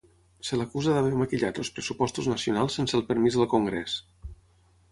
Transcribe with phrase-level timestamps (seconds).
[0.47, 4.01] Se l’acusa d’haver maquillat els pressupostos nacionals sense el permís del congrés.